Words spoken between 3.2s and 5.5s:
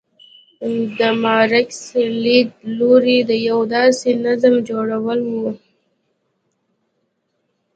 د یو داسې نظام جوړول و.